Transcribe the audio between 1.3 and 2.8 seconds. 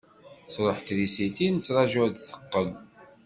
nettraju ad d-teqqel.